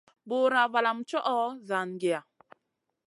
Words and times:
Bùra 0.27 0.61
valam 0.73 0.97
ma 0.99 1.03
tchoho 1.07 1.39
zangiya. 1.67 2.19